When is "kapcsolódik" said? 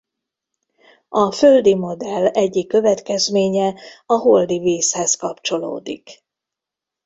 5.15-6.23